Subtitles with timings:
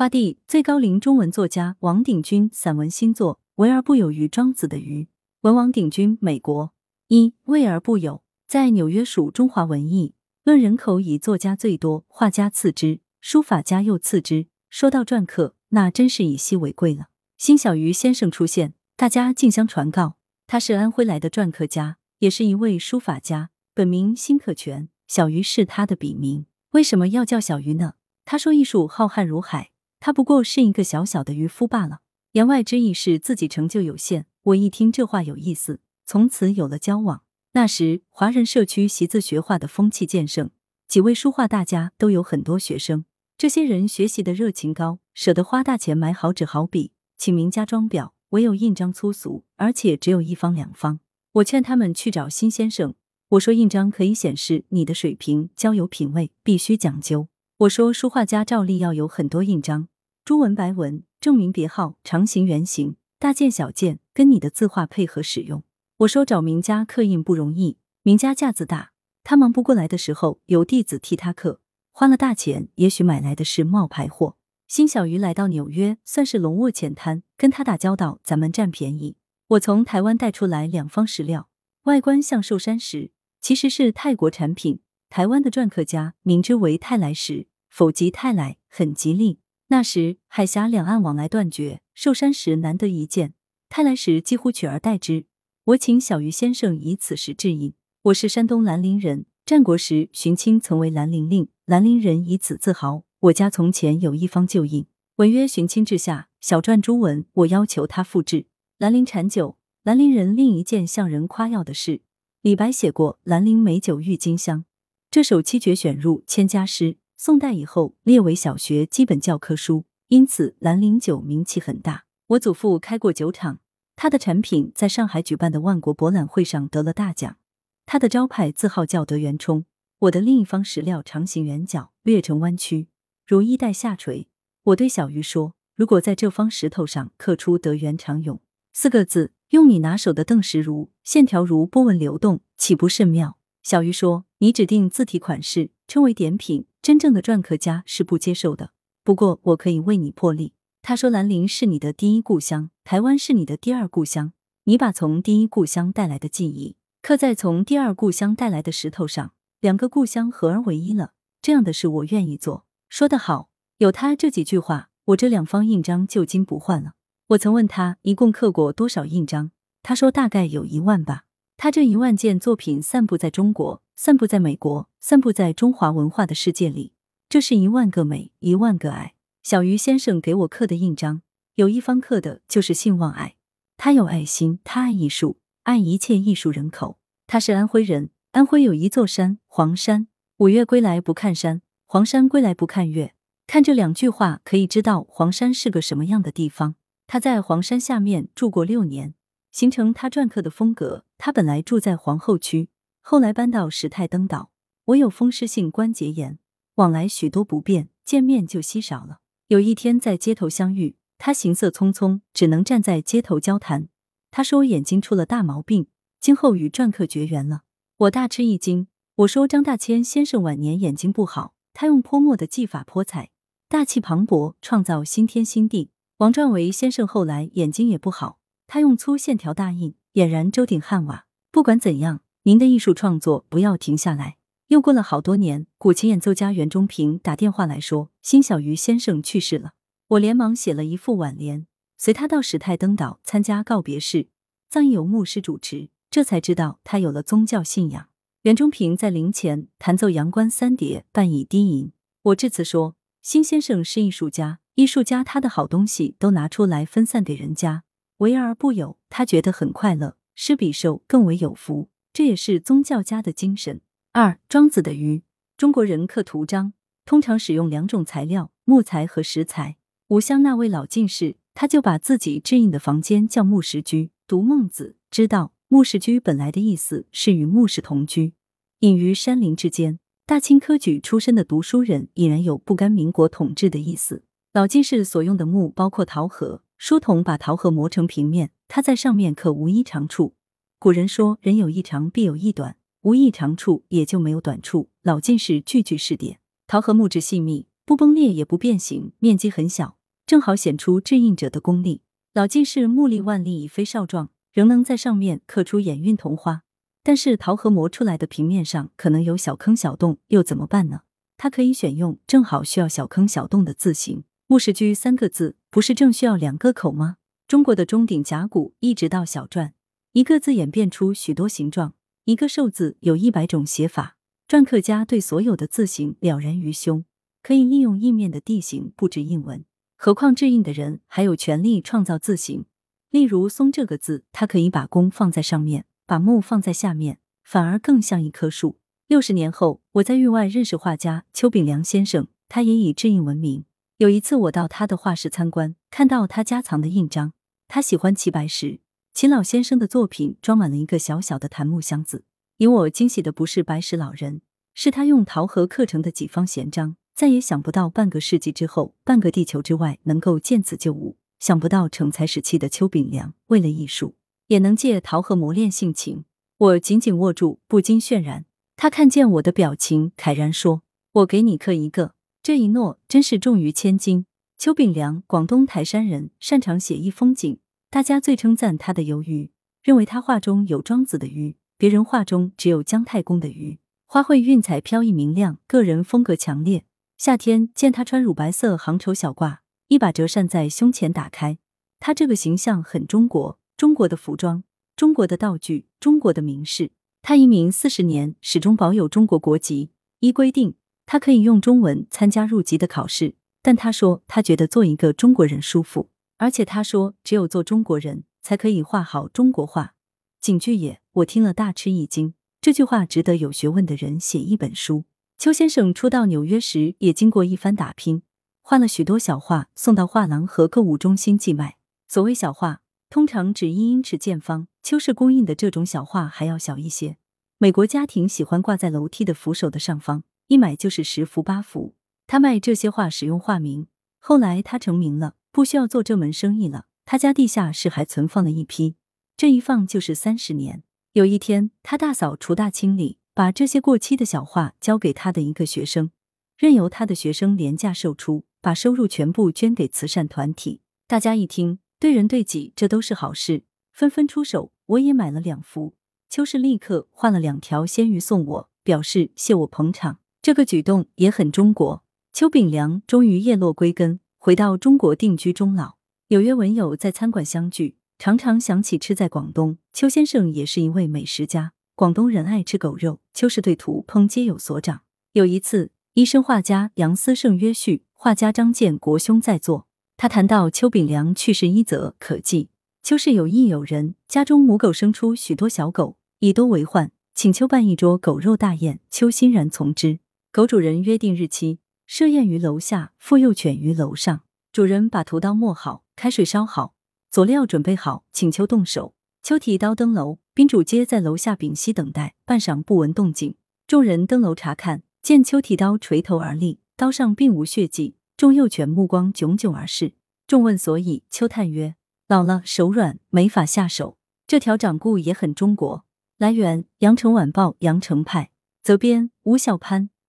[0.00, 5.02] 花地最高龄中文作家王鼎钧散文新作《为而不有于庄子的鱼》，
[5.42, 6.72] 文王鼎钧，美国。
[7.08, 10.14] 一为而不有，在纽约属中华文艺。
[10.42, 14.46] 论人口，以作家最多，画家次之，书法家又次之。
[14.70, 17.08] 说到篆刻，那真是以稀为贵了。
[17.36, 26.46] 辛小鱼先生出现，大家竞相传告，他是安徽来的篆刻家，也是一位书法家，本名辛可全，小鱼是他的笔名。
[26.70, 27.96] 为什么要叫小鱼呢？
[28.24, 29.72] 他说艺术浩瀚如海。
[30.00, 32.00] 他不过是一个小小的渔夫罢了。
[32.32, 34.26] 言外之意是自己成就有限。
[34.42, 37.22] 我一听这话有意思，从此有了交往。
[37.52, 40.50] 那时华人社区习字学画的风气渐盛，
[40.88, 43.04] 几位书画大家都有很多学生。
[43.36, 51.00] 这些人学习的热情高，舍得花大钱买好纸好笔，请名家装裱，唯有印章粗俗，而且只有一方两方。
[51.32, 52.94] 我劝他们去找辛先生，
[53.30, 57.28] 我说印章可以显示你的水平，交友品味必须讲究。
[57.60, 59.88] 我说书画家照例要有很多印章。
[60.24, 65.62] 朱文白文，证明别号，长形、圆形、大件、小件，跟你的字画配合使用。
[65.98, 71.60] 我说找名家刻印不容易，名家架子大，他忙不过来的时候，有弟子替他刻，
[71.92, 74.36] 花了大钱，也许买来的是冒牌货。
[74.66, 79.16] 辛小鱼来到纽约，算是龙卧浅滩，跟他打交道，咱们占便宜。
[79.48, 81.50] 我从台湾带出来两方石料，
[81.82, 83.10] 外观像寿山石，
[83.42, 84.80] 其实是泰国产品。
[85.10, 89.38] 台湾的篆刻家名之为泰来石，否极泰来，很吉利。
[89.68, 93.34] 那时海峡两岸往来断绝，寿山石难得一见，
[93.68, 95.26] 泰来石几乎取而代之。
[95.64, 97.72] 我请小鱼先生以此石致印。
[98.02, 103.04] 我是山东兰陵人，战国时荀卿曾为兰陵令，兰陵人以此自豪。
[103.20, 108.46] 我家从前有一方旧印，文曰荀卿治下，小篆朱文，我要求他复制。
[108.78, 112.00] 兰陵产酒，兰陵人另一件向人夸耀的事，
[112.42, 114.64] 李白写过兰陵美酒郁金香，
[115.10, 116.96] 这首七绝选入千家诗。
[117.22, 122.06] 宋代以后列为小学基本教科书，因此兰陵酒名气很大。
[122.28, 123.60] 我祖父开过酒厂，
[123.94, 127.36] 他的产品在上海举办的万国博览会上得了大奖。
[127.84, 129.66] 他的招牌字号叫德元冲。
[129.98, 132.88] 我的另一方石料长形圆角，略呈弯曲，
[133.26, 134.28] 如衣带下垂。
[134.62, 138.40] 我对小鱼说：“如果在这方石头上刻出“德元长永”
[138.72, 148.72] 四个字，用你拿手的邓石如，线条如波纹流动，岂不甚妙？”小鱼说：“你指定字体款式，称为点品。”真正的篆刻家是不接受的，
[149.04, 150.54] 不过我可以为你破例。
[150.82, 154.32] 他说：“兰陵是你的第一故乡，台湾是你的第二故乡。
[154.64, 161.12] 你把从第一故乡带来的记忆刻在从第二故乡带来的石头上，两个故乡合而为一了。
[161.42, 166.92] 这样的事我愿意做。”说得好，有他这几句话，我这两方印章就金不换了。
[167.28, 169.50] 我曾问他一共刻过多少印章，
[169.82, 171.24] 他说大概有一万吧。
[171.62, 173.82] 他这一万件作品散布在中国。
[173.94, 176.94] 散布在美国，散布在中华文化的世界里，
[177.28, 179.12] 这是一万个美，一万个爱。
[179.42, 181.20] 小鱼先生给我刻的印章，
[181.56, 183.36] 有一方刻的就是信望爱。
[183.76, 186.96] 他有爱心，他爱艺术，爱一切艺术人口。
[187.26, 190.06] 他是安徽人，安徽有一座山，黄山。
[190.38, 193.14] 五岳归来不看山，黄山归来不看岳。
[193.46, 196.76] 看这两句话，可以知道黄山是个什么样的地方。
[197.06, 199.12] 他在黄山下面住过六年，
[199.50, 201.04] 形成他篆刻的风格。
[201.18, 202.68] 他本来住在皇后区。
[203.00, 204.50] 后来搬到史泰登岛，
[204.86, 206.38] 我有风湿性关节炎，
[206.76, 209.20] 往来许多不便，见面就稀少了。
[209.48, 213.88] 有一天在街头相遇，他行色匆匆，只能站在街头交谈。
[214.30, 215.88] 他说眼睛出了大毛病，
[216.20, 217.62] 今后与篆刻绝缘了。
[217.96, 223.30] 我大吃一惊，我说张大千先生晚年眼睛不好，他用泼墨的技法泼彩，
[223.68, 225.90] 大气磅礴，创造新天新地。
[226.18, 228.38] 王传维先生后来眼睛也不好，
[228.72, 231.26] 他用粗线条大印，俨然周顶汉瓦。
[231.50, 232.20] 不管怎样。
[232.44, 234.36] 您的艺术创作不要停下来。
[234.68, 239.72] 又过了好多年，古琴演奏家袁中平打电话来说，辛小鱼先生去世了。
[240.06, 241.66] 我连忙写了一副挽联，
[241.98, 244.28] 随他到史泰登岛参加告别式，
[244.68, 245.90] 葬仪由牧师主持。
[246.08, 248.08] 这才知道他有了宗教信仰。
[248.42, 251.92] 袁中平在灵前弹奏《阳关三叠》，伴以低吟。
[252.22, 257.82] 我致辞说，辛先生是艺术家，艺术家他的好东西都拿出来分散给人家，
[258.20, 260.18] 为而不有，他觉得很快乐。
[260.34, 261.88] 施比受更为有福。
[262.12, 263.80] 这也是宗教家的精神。
[264.12, 265.22] 二，庄子的鱼。
[265.56, 266.74] 中国人刻图章
[267.06, 269.76] 通常使用两种材料，木材和石材。
[270.08, 274.10] 吴襄那位老进士，他就把自己制印的房间叫木石居。
[274.26, 278.34] 读孟子，知道木石居本来的意思是与木石同居，
[278.80, 279.98] 隐于山林之间。
[280.26, 284.24] 大清科举出身的读书人，已然有不甘民国统治的意思。
[284.52, 290.34] 老进士所用的木包括桃核，书童把桃核磨成平面，他在上面刻无一长处。
[290.78, 296.40] 古人说：“人有一长，必有一短，无一长处，也就没有短处。”老进士句句是点。
[296.66, 302.00] 桃核木质细密，不崩裂也不变形，面积很小，正好显出制印者的功力。
[302.32, 306.62] 老晋是木力万历已非少壮，仍能在上面刻出眼韵桐花。
[307.02, 311.02] 但是桃核磨出来的平面上可能有小坑小洞，又怎么办呢？
[311.36, 314.24] 它可以选用正好需要小坑小洞的字形。
[314.50, 317.18] 木石居三个字，不是正需要两个口吗？
[317.46, 319.70] 中国的钟鼎甲骨一直到小篆，
[320.10, 321.94] 一个字演变出许多形状，
[322.24, 324.16] 一个寿字有一百种写法。
[324.48, 327.04] 篆刻家对所有的字形了然于胸，
[327.44, 329.64] 可以利用印面的地形布置印文。
[329.94, 332.64] 何况制印的人还有权利创造字形。
[333.10, 338.80] 例如“松”这个字，他可以把弓放在上面，把木放在下面，反而更像一棵树。
[339.06, 343.64] 六十年后，我在域外认识画家邱炳良先生，他也以制印闻名。
[344.00, 347.34] 有一次，我到他的画室参观，看到他家藏的印章。
[347.68, 348.80] 他喜欢齐白石，
[349.12, 352.24] 秦老先生的作品装满了一个小小的檀木箱子。
[352.56, 354.40] 引我惊喜的不是白石老人，
[354.72, 356.96] 是他用陶和刻成的几方闲章。
[357.14, 361.18] 再也想不到半个世纪之后，半个地球之外能够见此旧物。
[361.38, 364.14] 想不到成才时期的邱炳良，为了艺术，
[364.46, 366.24] 也能借陶和磨练性情。
[366.56, 368.46] 我紧紧握住，不禁渲染。
[368.76, 374.24] 他看见我的表情，慨然说：“我给你刻一个。”这一诺真是重于千金。
[374.56, 377.58] 邱炳良，广东台山人，擅长写意风景。
[377.90, 379.50] 大家最称赞他的游鱼，
[379.82, 383.78] 认为他画中有庄子的鱼，别人画中只有姜太公的鱼。
[384.06, 386.86] 花卉韵彩飘逸明亮，个人风格强烈。
[387.18, 389.58] 夏天见他穿乳白色杭绸小褂，
[389.88, 391.58] 一把折扇在胸前打开，
[391.98, 394.64] 他这个形象很中国，中国的服装，
[394.96, 396.92] 中国的道具，中国的名士。
[397.20, 399.90] 他移民四十年，始终保有中国国籍。
[400.20, 400.74] 依规定，
[401.12, 403.34] 他可以用中文参加入籍的考试。
[403.62, 409.94] 但他说，他觉得做一个中国人舒服，而且他说，只有做中国人才可以画好中国画。
[410.40, 412.34] 警句也，我听了大吃一惊。
[412.60, 415.02] 这句话值得有学问的人写一本书。
[415.36, 418.22] 邱先生初到纽约时，也经过一番打拼，
[418.62, 421.78] 画了许多小画，送到画廊和购物中心寄卖。
[422.06, 424.68] 所谓小画，通常指一英尺见方。
[424.84, 427.16] 邱氏供应的这种小画还要小一些。
[427.58, 431.94] 美国家庭喜欢挂在楼梯的扶手的上方，一买就是十幅八幅。
[432.26, 433.86] 他卖这些画使用化名，
[434.18, 436.86] 后来他成名了，不需要做这门生意了。
[437.04, 438.96] 他家地下室还存放了一批，
[439.36, 440.82] 这一放就是三十年。
[441.12, 446.10] 有一天，他大扫除、大清理，把这些过期的小画交给他的一个学生，
[446.58, 450.80] 任由他的学生廉价售出，把收入全部捐给慈善团体。
[451.06, 453.62] 大家一听，对人对己，这都是好事，
[453.92, 454.72] 纷纷出手。
[454.86, 455.94] 我也买了两幅，
[456.28, 460.18] 邱氏立刻画了两条鲜鱼送我，表示谢我捧场。
[460.42, 462.02] 这个举动也很中国。
[462.32, 465.96] 邱炳良终于叶落归根，回到中国定居终老。
[466.28, 469.76] 纽约文友在餐馆相聚，常常想起吃在广东。
[469.92, 475.02] 邱先生也是一位美食家，广东人爱吃狗肉，邱氏对土烹皆有所长。
[475.32, 482.70] 有一次，医生画家杨思胜约叙，画家张建国兄在座，他谈到邱炳良去世一则可记。
[483.02, 490.20] 邱氏有意有人，家中母狗生出许多小狗，以多为患，请求办一桌狗肉大宴，邱欣然从之。
[490.52, 491.78] 狗主人约定日期。
[492.08, 494.42] 设宴于楼下，妇幼犬于楼上。
[494.72, 496.94] 主人把屠刀磨好，开水烧好，
[497.30, 499.14] 佐料准备好，请求动手。
[499.44, 502.34] 秋提刀登楼，宾主皆在楼下屏息等待。
[502.44, 503.54] 半晌不闻动静，
[503.86, 508.16] 众人登楼查看，见秋提刀垂头而立，刀上并无血迹。
[508.36, 510.14] 众幼犬目光炯炯而视。
[510.48, 511.94] 众问所以，秋叹曰
[512.26, 514.16] ：“老了，手软，没法下手。”
[514.48, 516.04] 这条掌故也很中国。
[516.38, 518.50] 来源：羊城晚报羊城派，
[518.82, 520.10] 责编：吴小潘。